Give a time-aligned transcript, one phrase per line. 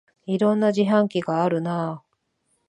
[0.25, 2.03] いろんな自販機があるなあ